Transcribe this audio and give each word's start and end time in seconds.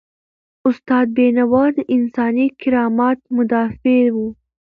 استاد 0.67 1.07
بینوا 1.17 1.63
د 1.75 1.77
انساني 1.95 2.47
کرامت 2.61 3.19
مدافع 3.35 4.01
و. 4.15 4.17